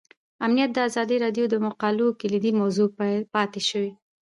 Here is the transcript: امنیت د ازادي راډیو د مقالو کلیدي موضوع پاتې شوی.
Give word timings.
امنیت 0.45 0.69
د 0.73 0.77
ازادي 0.89 1.17
راډیو 1.25 1.45
د 1.49 1.55
مقالو 1.65 2.07
کلیدي 2.21 2.51
موضوع 2.59 2.87
پاتې 3.33 3.61
شوی. 3.69 3.91